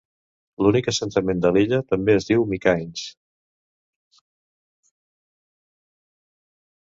[0.67, 3.03] L'únic assentament de l'illa també es diu Mykines.